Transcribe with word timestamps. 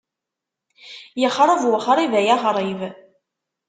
Yexreb 1.21 1.61
wexrib 1.71 2.13
ay 2.19 2.27
aɣrib. 2.35 2.79